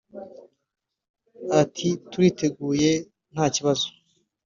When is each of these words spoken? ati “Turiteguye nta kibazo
ati 1.61 1.87
“Turiteguye 2.09 2.91
nta 3.33 3.45
kibazo 3.55 3.87